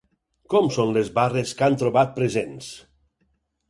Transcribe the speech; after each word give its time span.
Com 0.53 0.69
són 0.77 0.95
les 0.95 1.13
barres 1.19 1.53
que 1.61 1.69
han 1.69 1.79
trobat 1.85 2.19
presents? 2.19 2.77